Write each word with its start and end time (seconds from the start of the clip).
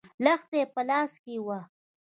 لښته 0.23 0.55
يې 0.59 0.65
په 0.73 0.81
لاس 0.89 1.13
کې 1.23 1.35
وه. 1.45 1.59